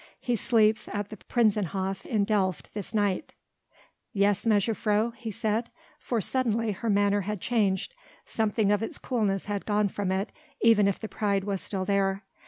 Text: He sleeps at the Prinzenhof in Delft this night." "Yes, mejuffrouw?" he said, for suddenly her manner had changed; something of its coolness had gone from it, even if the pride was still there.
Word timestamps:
He 0.19 0.35
sleeps 0.35 0.87
at 0.91 1.09
the 1.11 1.17
Prinzenhof 1.17 2.07
in 2.07 2.23
Delft 2.23 2.73
this 2.73 2.91
night." 2.91 3.35
"Yes, 4.13 4.45
mejuffrouw?" 4.47 5.13
he 5.15 5.29
said, 5.29 5.69
for 5.99 6.19
suddenly 6.19 6.71
her 6.71 6.89
manner 6.89 7.21
had 7.21 7.39
changed; 7.39 7.95
something 8.25 8.71
of 8.71 8.81
its 8.81 8.97
coolness 8.97 9.45
had 9.45 9.67
gone 9.67 9.89
from 9.89 10.11
it, 10.11 10.31
even 10.59 10.87
if 10.87 10.97
the 10.97 11.07
pride 11.07 11.43
was 11.43 11.61
still 11.61 11.85
there. 11.85 12.23